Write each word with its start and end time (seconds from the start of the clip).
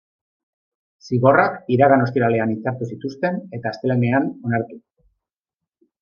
Zigorrak 1.09 1.59
iragan 1.75 2.05
ostiralean 2.05 2.53
hitzartu 2.53 2.87
zituzten, 2.93 3.37
eta 3.57 3.73
astelehenean 3.73 4.25
onartu. 4.49 4.79